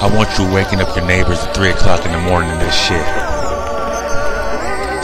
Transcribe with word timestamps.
I 0.00 0.08
want 0.08 0.38
you 0.38 0.50
waking 0.50 0.80
up 0.80 0.96
your 0.96 1.04
neighbors 1.04 1.44
at 1.44 1.54
3 1.54 1.70
o'clock 1.72 2.06
in 2.06 2.12
the 2.12 2.18
morning 2.18 2.48
and 2.48 2.58
this 2.58 2.74
shit. 2.74 3.04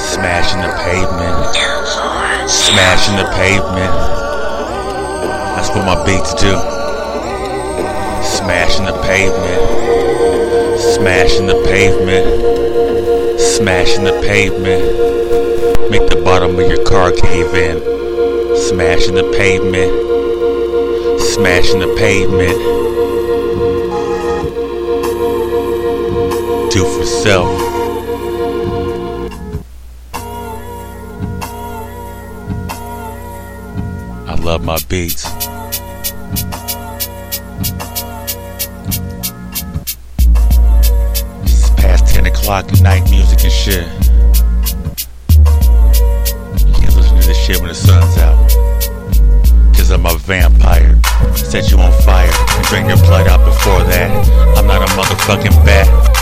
Smashing 0.01 0.63
the 0.65 0.73
pavement. 0.89 1.53
Smashing 2.49 3.17
the 3.17 3.29
pavement. 3.37 3.93
That's 5.53 5.69
what 5.69 5.85
my 5.85 6.03
beats 6.07 6.33
do. 6.33 6.57
Smashing 8.25 8.87
the 8.87 8.97
pavement. 9.05 9.61
Smashing 10.81 11.47
the 11.47 11.61
pavement. 11.69 13.39
Smashing 13.39 14.05
the 14.05 14.19
pavement. 14.25 15.91
Make 15.91 16.09
the 16.09 16.23
bottom 16.25 16.59
of 16.59 16.67
your 16.71 16.83
car 16.85 17.13
cave 17.13 17.53
in. 17.53 17.83
Smashing 18.57 19.17
the 19.17 19.31
pavement. 19.37 19.93
Smashing 21.21 21.81
the 21.81 21.95
pavement. 21.99 22.86
Do 26.77 26.85
for 26.85 27.07
self. 27.07 27.49
I 34.29 34.35
love 34.43 34.63
my 34.63 34.77
beats. 34.91 35.25
It's 41.45 41.71
past 41.71 42.15
10 42.15 42.27
o'clock 42.27 42.71
at 42.71 42.83
night, 42.83 43.11
music 43.11 43.43
and 43.45 43.53
shit. 43.53 43.87
You 46.67 46.75
can't 46.75 46.95
listen 46.95 47.21
to 47.21 47.27
this 47.27 47.39
shit 47.39 47.59
when 47.59 47.69
the 47.69 47.75
sun's 47.75 48.19
out. 48.19 48.37
Cause 49.75 49.91
I'm 49.91 50.05
a 50.05 50.19
vampire. 50.19 51.01
Set 51.35 51.71
you 51.71 51.79
on 51.79 51.93
fire 52.03 52.47
drain 52.69 52.89
your 52.89 52.99
blood 52.99 53.29
out 53.29 53.45
before 53.45 53.83
that. 53.85 54.11
I'm 54.59 54.67
not 54.67 54.83
a 54.83 54.93
motherfucking 54.93 55.65
bat. 55.65 56.16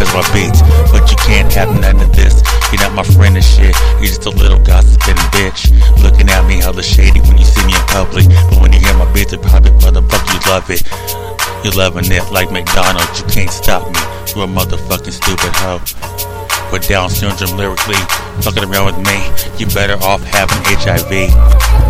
Of 0.00 0.08
my 0.14 0.24
beats. 0.32 0.62
But 0.90 1.10
you 1.10 1.16
can't 1.26 1.52
have 1.52 1.68
none 1.80 2.00
of 2.00 2.14
this. 2.14 2.42
You're 2.70 2.82
not 2.82 2.94
my 2.94 3.06
friend 3.16 3.36
and 3.36 3.44
shit. 3.44 3.74
You're 3.98 4.12
just 4.12 4.26
a 4.26 4.30
little 4.30 4.58
gossiping 4.60 5.18
bitch. 5.34 5.70
Looking 6.02 6.28
at 6.28 6.46
me 6.46 6.58
hella 6.58 6.82
shady 6.82 7.20
when 7.20 7.38
you 7.38 7.44
see 7.44 7.64
me 7.66 7.74
in 7.74 7.86
public. 7.88 8.26
But 8.50 8.60
when 8.62 8.72
you 8.72 8.80
hear 8.80 8.94
my 8.94 9.10
beats 9.12 9.32
in 9.32 9.40
private, 9.40 9.74
motherfucker, 9.80 10.30
you 10.32 10.40
love 10.50 10.68
it. 10.70 10.82
You're 11.64 11.74
loving 11.74 12.10
it 12.10 12.24
like 12.30 12.50
McDonald's. 12.50 13.20
You 13.20 13.26
can't 13.26 13.50
stop 13.50 13.86
me. 13.88 14.00
You're 14.34 14.46
a 14.46 14.48
motherfucking 14.48 15.12
stupid 15.12 15.52
hoe 15.58 15.82
with 16.72 16.86
Down 16.86 17.08
syndrome 17.08 17.56
lyrically, 17.56 17.96
fucking 18.42 18.64
around 18.64 18.86
with 18.86 19.06
me, 19.06 19.18
you 19.58 19.66
better 19.72 19.96
off 20.04 20.22
having 20.24 20.58
HIV 20.64 21.87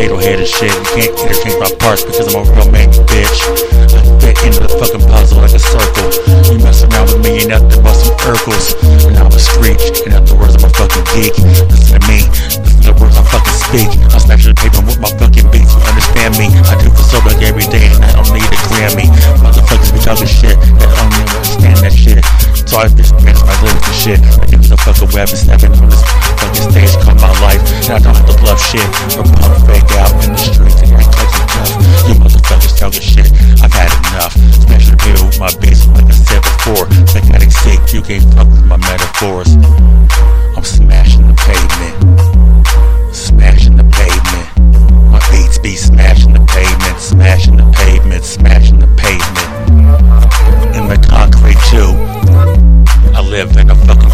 Potato 0.00 0.16
Head 0.16 0.40
and 0.40 0.48
shit. 0.48 0.72
You 0.72 0.88
can't 0.96 1.12
interchange 1.12 1.60
my 1.60 1.68
parts 1.76 2.08
because 2.08 2.32
I'm 2.32 2.40
a 2.40 2.48
real 2.56 2.72
man, 2.72 2.88
bitch 3.04 3.36
I 3.92 4.00
fit 4.16 4.32
into 4.48 4.64
the 4.64 4.72
fucking 4.80 5.04
puzzle 5.04 5.44
like 5.44 5.52
a 5.52 5.60
circle. 5.60 6.08
You 6.48 6.56
mess 6.64 6.80
around 6.88 7.12
with 7.12 7.20
me, 7.20 7.44
ain't 7.44 7.52
nothing 7.52 7.84
but 7.84 7.92
some 7.92 8.16
Urkels. 8.24 8.80
And 9.04 9.20
I'm 9.20 9.28
a 9.28 9.36
screech, 9.36 10.00
and 10.08 10.16
afterwards 10.16 10.56
I'm 10.56 10.64
a 10.64 10.72
fucking 10.72 11.04
geek. 11.12 11.36
Listen 11.68 12.00
to 12.00 12.02
me, 12.08 12.24
listen 12.32 12.64
to 12.64 12.80
the 12.80 12.96
words 12.96 13.12
I 13.12 13.28
fucking 13.28 13.58
speak. 13.60 13.92
I'm 14.08 14.24
smashing 14.24 14.56
the 14.56 14.60
paper 14.64 14.80
with 14.88 14.96
my 15.04 15.12
fucking 15.20 15.52
beats, 15.52 15.68
you 15.68 15.84
understand 15.84 16.32
me? 16.40 16.48
I 16.64 16.80
do 16.80 16.88
for 16.96 17.04
so 17.04 17.20
like 17.28 17.44
every 17.44 17.68
day, 17.68 17.84
and 17.92 18.00
I 18.00 18.16
don't 18.16 18.32
need 18.32 18.48
a 18.48 18.56
Grammy. 18.72 19.04
Motherfuckers 19.44 19.92
be 19.92 20.00
talking 20.00 20.24
shit, 20.24 20.56
that 20.80 20.88
I 20.88 20.96
don't 20.96 21.12
even 21.12 21.28
understand 21.28 21.76
that 21.84 21.92
shit. 21.92 22.24
So 22.64 22.80
I 22.80 22.88
just 22.88 23.12
spend 23.12 23.36
my 23.36 23.52
lyrics 23.60 23.84
and 23.84 23.98
shit. 24.00 24.20
It 24.48 24.56
was 24.56 24.72
a 24.72 24.80
fucking 24.80 25.12
and 25.12 25.28
stepping 25.28 25.76
on 25.76 25.92
this 25.92 26.00
fucking 26.40 26.72
stage 26.72 26.96
called 27.04 27.20
my 27.20 27.36
life. 27.44 27.60
And 27.84 27.92
I 27.92 27.98
don't 28.00 28.16
have 28.16 28.24
to 28.32 28.36
bluff 28.40 28.64
shit 28.64 28.88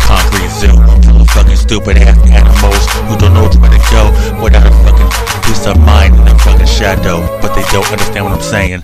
concrete 0.06 0.50
zoo 0.62 0.71
full 1.03 1.21
of 1.21 1.28
fucking 1.34 1.59
stupid 1.59 1.99
ass 1.99 2.17
animals 2.31 2.87
who 3.11 3.19
don't 3.19 3.34
know 3.34 3.50
where 3.59 3.75
to 3.75 3.83
go 3.91 4.06
without 4.39 4.62
a 4.62 4.75
fucking 4.87 5.11
peace 5.43 5.67
of 5.67 5.77
mind 5.83 6.15
in 6.15 6.25
the 6.25 6.39
fucking 6.47 6.67
shadow. 6.67 7.27
But 7.43 7.55
they 7.55 7.67
don't 7.75 7.91
understand 7.91 8.25
what 8.25 8.34
I'm 8.39 8.43
saying. 8.43 8.81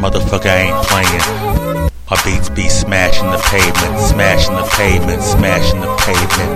Motherfucker, 0.00 0.48
I 0.48 0.72
ain't 0.72 0.80
playing. 0.88 1.90
My 2.10 2.16
beats 2.24 2.50
be 2.50 2.68
smashing 2.68 3.30
the 3.30 3.40
pavement, 3.52 4.00
smashing 4.00 4.54
the 4.56 4.68
pavement, 4.76 5.22
smashing 5.22 5.80
the 5.80 5.92
pavement. 6.00 6.52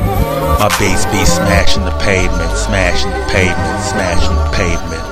My 0.60 0.69
beats 0.78 1.05
be 1.06 1.25
smashing 1.25 1.84
the 1.84 1.97
pavement, 2.00 2.53
smashing 2.56 3.10
the 3.10 3.25
pavement, 3.32 3.81
smashing 3.84 4.37
the 4.37 4.50
pavement. 4.53 5.06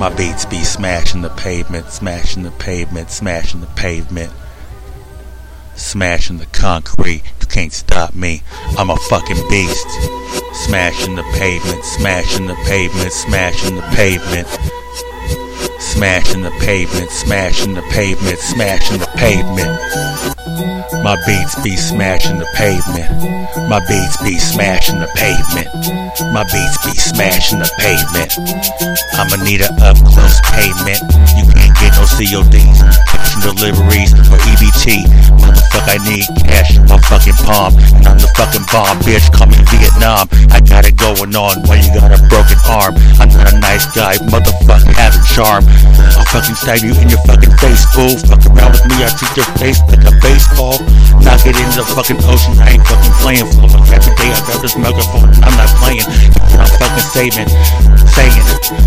My 0.00 0.08
beats 0.14 0.46
be 0.46 0.62
smashing 0.64 1.22
the 1.22 1.30
pavement, 1.30 1.90
smashing 1.90 2.42
the 2.44 2.50
pavement, 2.52 3.10
smashing 3.10 3.60
the 3.60 3.66
pavement. 3.68 4.32
Smashing 5.76 6.38
the 6.38 6.46
concrete, 6.46 7.22
you 7.40 7.46
can't 7.46 7.72
stop 7.72 8.14
me. 8.14 8.42
I'm 8.78 8.90
a 8.90 8.96
fucking 8.96 9.48
beast. 9.48 9.88
Smashing 10.52 11.16
the 11.16 11.22
pavement, 11.34 11.84
smashing 11.84 12.46
the 12.46 12.54
pavement, 12.66 13.12
smashing 13.12 13.76
the 13.76 13.82
pavement. 13.94 14.48
Smashing 15.80 16.42
the 16.42 16.50
pavement, 16.60 17.10
smashing 17.10 17.74
the 17.74 17.82
pavement, 17.82 18.38
smashing 18.38 18.98
the 18.98 19.06
pavement. 19.16 19.80
My 21.02 21.16
beats 21.26 21.54
be 21.62 21.76
smashing 21.76 22.38
the 22.38 22.46
pavement. 22.54 23.08
My 23.68 23.80
beats 23.88 24.16
be 24.22 24.38
smashing 24.38 25.00
the 25.00 25.08
pavement. 25.16 25.68
My 26.34 26.44
beats 26.44 26.76
be 26.84 26.92
smashing 26.92 27.58
the 27.58 27.70
pavement. 27.78 28.36
I'ma 29.16 29.42
need 29.42 29.62
a 29.62 29.70
up 29.80 29.96
close 30.04 30.40
payment. 30.52 31.00
You 31.38 31.48
can't 31.56 31.74
get 31.80 31.96
no 31.96 32.04
CODs, 32.04 32.82
cash 33.08 33.32
deliveries, 33.40 34.12
or 34.28 34.38
EBT. 34.52 35.29
Motherfucker, 35.40 35.96
I 35.96 35.98
need 36.04 36.26
cash 36.44 36.76
in 36.76 36.84
my 36.86 37.00
fucking 37.08 37.36
palm. 37.44 37.74
And 37.96 38.06
I'm 38.06 38.18
the 38.20 38.30
fucking 38.36 38.64
bomb, 38.70 39.00
bitch. 39.02 39.26
Call 39.32 39.48
me 39.48 39.58
Vietnam. 39.72 40.28
I 40.52 40.60
got 40.60 40.84
it 40.86 40.96
going 40.96 41.34
on 41.34 41.64
while 41.66 41.80
you 41.80 41.90
got 41.96 42.12
a 42.12 42.20
broken 42.28 42.60
arm. 42.68 42.94
I'm 43.18 43.28
not 43.32 43.52
a 43.52 43.56
nice 43.60 43.86
guy, 43.96 44.16
motherfucker, 44.28 44.92
having 44.94 45.24
charm. 45.26 45.64
I'll 46.16 46.28
fucking 46.30 46.56
stab 46.56 46.84
you 46.84 46.92
in 47.00 47.08
your 47.08 47.22
fucking 47.26 47.54
face, 47.58 47.84
fool. 47.96 48.14
Fuck 48.28 48.44
around 48.50 48.76
with 48.76 48.86
me, 48.86 49.02
I 49.02 49.10
treat 49.16 49.34
your 49.34 49.48
face 49.58 49.80
like 49.88 50.04
a 50.04 50.14
baseball. 50.20 50.78
Knock 51.24 51.42
it 51.48 51.56
into 51.56 51.82
the 51.82 51.88
fucking 51.96 52.20
ocean, 52.28 52.54
I 52.60 52.76
ain't 52.76 52.84
fucking 52.86 53.14
playing 53.24 53.46
it. 53.46 53.56
Every 53.90 54.14
day 54.20 54.30
I 54.30 54.38
grab 54.46 54.60
this 54.62 54.76
microphone 54.76 55.30
and 55.32 55.42
I'm 55.42 55.56
not 55.56 55.70
playing. 55.80 56.06
I'm 56.54 56.70
fucking 56.78 57.08
saving, 57.10 57.50
saying, 58.06 58.44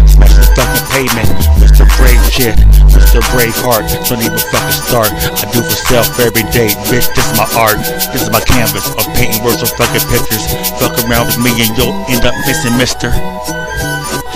smash 0.08 0.36
the 0.38 0.46
fucking 0.56 0.86
pavement. 0.94 1.30
Mr. 1.60 1.84
Brave 1.98 2.22
shit, 2.30 2.56
Mr. 2.92 3.20
Braveheart, 3.34 3.88
don't 4.08 4.22
even 4.22 4.40
fucking 4.40 4.78
start. 4.78 5.12
I 5.12 5.44
do 5.52 5.64
for 5.64 5.78
self 5.90 6.08
every 6.20 6.43
day, 6.52 6.74
bitch, 6.90 7.08
this 7.14 7.26
is 7.30 7.38
my 7.38 7.48
art. 7.56 7.80
This 8.12 8.24
is 8.26 8.32
my 8.32 8.42
canvas 8.42 8.90
of 8.98 9.06
painting 9.16 9.44
words 9.44 9.62
or 9.62 9.70
fucking 9.78 10.04
pictures. 10.10 10.44
Fuck 10.82 10.98
around 11.06 11.28
with 11.28 11.40
me 11.40 11.52
and 11.62 11.72
you'll 11.78 11.94
end 12.10 12.26
up 12.26 12.36
missing 12.48 12.74
Mr 12.76 13.14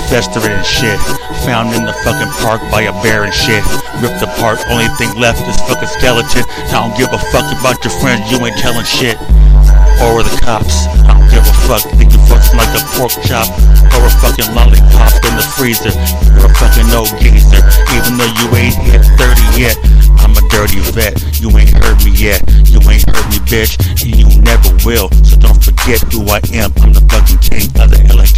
festering 0.08 0.56
and 0.56 0.66
shit. 0.66 1.00
Found 1.44 1.76
in 1.76 1.84
the 1.84 1.94
fucking 2.04 2.32
park 2.40 2.64
by 2.72 2.88
a 2.88 2.94
bear 3.04 3.24
and 3.24 3.34
shit. 3.34 3.64
Ripped 4.00 4.24
apart, 4.24 4.60
only 4.72 4.88
thing 4.96 5.12
left 5.20 5.44
is 5.48 5.60
fucking 5.68 5.92
skeleton. 6.00 6.44
I 6.72 6.80
don't 6.80 6.96
give 6.96 7.12
a 7.12 7.20
fuck 7.32 7.48
about 7.52 7.84
your 7.84 7.94
friends, 8.00 8.24
you 8.32 8.40
ain't 8.44 8.58
telling 8.58 8.88
shit. 8.88 9.20
Or 10.04 10.24
the 10.24 10.34
cops, 10.44 10.88
I 11.08 11.16
don't 11.16 11.28
give 11.28 11.44
a 11.44 11.56
fuck. 11.68 11.84
Think 12.00 12.12
you 12.16 12.22
fucking 12.28 12.56
like 12.56 12.72
a 12.72 12.82
pork 12.96 13.14
chop 13.28 13.48
or 13.96 14.08
a 14.08 14.14
fucking 14.24 14.50
lollipop 14.56 15.12
in 15.28 15.34
the 15.36 15.46
freezer. 15.56 15.92
You're 16.36 16.48
a 16.48 16.54
fucking 16.56 16.88
old 16.96 17.12
geezer, 17.20 17.62
even 17.96 18.16
though 18.16 18.32
you 18.40 18.48
ain't 18.56 18.80
hit 18.88 19.04
30 19.20 19.60
yet. 19.60 19.78
Dirty 20.50 20.80
vet, 20.92 21.40
you 21.40 21.50
ain't 21.58 21.70
heard 21.70 22.04
me 22.04 22.12
yet. 22.12 22.42
You 22.66 22.80
ain't 22.90 23.06
heard 23.06 23.28
me, 23.30 23.40
bitch, 23.46 23.78
and 24.04 24.16
you 24.16 24.42
never 24.42 24.70
will. 24.86 25.10
So 25.24 25.36
don't 25.38 25.64
forget 25.64 26.02
who 26.12 26.26
I 26.28 26.42
am. 26.54 26.72
I'm 26.82 26.94
the 26.94 27.02
fucking 27.10 27.40
king 27.40 27.68
of 27.82 27.90
the 27.92 28.02
LAKE. 28.16 28.37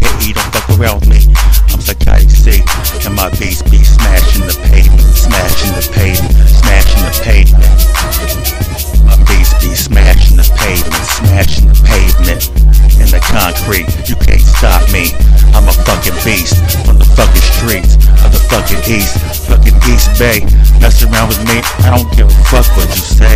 Concrete. 13.54 13.90
You 14.08 14.16
can't 14.16 14.42
stop 14.42 14.86
me. 14.92 15.14
I'm 15.58 15.68
a 15.68 15.74
fucking 15.74 16.18
beast 16.24 16.58
from 16.86 16.98
the 16.98 17.06
fucking 17.18 17.46
streets 17.58 17.96
of 18.22 18.30
the 18.30 18.42
fucking 18.50 18.82
east, 18.86 19.18
fucking 19.50 19.78
East 19.90 20.10
Bay. 20.20 20.46
Mess 20.80 21.02
around 21.02 21.30
with 21.30 21.42
me, 21.50 21.62
I 21.86 21.98
don't 21.98 22.10
give 22.16 22.28
a 22.28 22.44
fuck 22.46 22.66
what 22.78 22.90
you 22.94 23.02
say. 23.02 23.36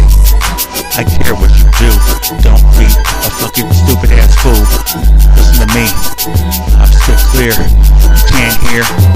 I 0.93 1.03
care 1.03 1.33
what 1.33 1.49
you 1.57 1.65
do. 1.81 1.89
Don't 2.45 2.61
be 2.77 2.85
a 2.85 3.29
fucking 3.41 3.69
stupid 3.73 4.11
ass 4.13 4.35
fool. 4.37 4.61
Listen 5.33 5.65
to 5.65 5.67
me. 5.73 5.85
I'm 6.77 6.91
still 6.93 7.17
clear. 7.33 7.57
You 7.57 8.21
can't 8.29 8.57
hear. 8.69 9.12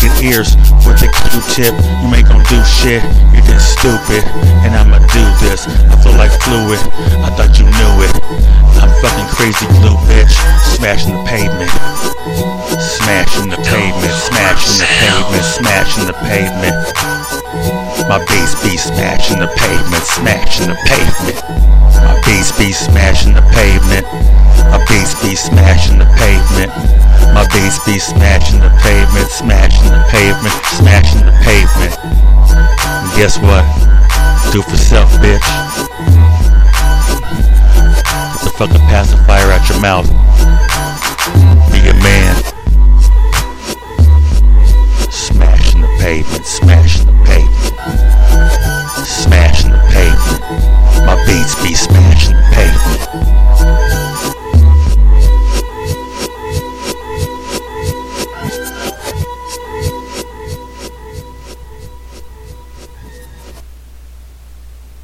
Fucking 0.00 0.32
ears 0.32 0.56
with 0.88 0.96
the 0.96 1.12
Q-tip. 1.28 1.76
You 1.76 2.08
ain't 2.16 2.26
gonna 2.26 2.40
do 2.48 2.56
shit. 2.64 3.04
You're 3.36 3.44
just 3.44 3.76
stupid. 3.76 4.24
And 4.64 4.72
I'ma 4.72 4.96
do 5.12 5.24
this. 5.44 5.68
I 5.68 6.00
feel 6.00 6.16
like 6.16 6.32
fluid. 6.40 6.80
I 7.20 7.28
thought 7.36 7.52
you 7.60 7.68
knew 7.68 7.92
it. 8.00 8.12
I'm 8.80 8.88
fucking 9.04 9.28
crazy 9.28 9.66
glue, 9.76 10.00
bitch. 10.08 10.32
Smashing 10.72 11.12
the 11.12 11.22
pavement. 11.28 11.70
Smashing 12.80 13.50
the 13.50 13.60
pavement. 13.60 14.14
Smashing 14.24 14.80
the 14.80 14.88
pavement. 14.88 15.44
Smashing 15.44 16.06
the 16.06 16.16
pavement. 16.24 17.09
My 18.10 18.18
bass 18.26 18.58
be 18.66 18.76
smashing 18.76 19.38
the 19.38 19.46
pavement, 19.46 20.02
smashing 20.02 20.66
the 20.66 20.74
pavement. 20.82 21.38
My 22.02 22.20
bass 22.26 22.50
be 22.58 22.72
smashing 22.72 23.34
the 23.34 23.42
pavement. 23.54 24.02
My 24.66 24.82
bass 24.90 25.14
be 25.22 25.36
smashing 25.36 26.00
the 26.00 26.10
pavement. 26.18 26.74
My 27.38 27.46
bass 27.54 27.78
be 27.86 28.00
smashing 28.00 28.58
the 28.58 28.70
pavement, 28.82 29.30
smashing 29.30 29.94
the 29.94 30.02
pavement, 30.10 30.58
smashing 30.74 31.22
the 31.22 31.30
pavement. 31.46 31.94
And 32.02 33.14
guess 33.14 33.38
what? 33.38 33.62
Do 34.50 34.60
for 34.62 34.76
self, 34.76 35.12
bitch. 35.22 35.46
Get 38.26 38.42
the 38.42 38.50
fucking 38.58 38.86
pacifier 38.90 39.54
out 39.54 39.68
your 39.70 39.80
mouth. 39.80 40.10